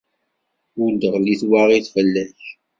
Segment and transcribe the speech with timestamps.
[0.81, 2.39] Ur d-tɣelli twaɣit fell-ak.